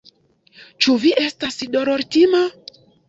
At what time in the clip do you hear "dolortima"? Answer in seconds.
1.77-2.41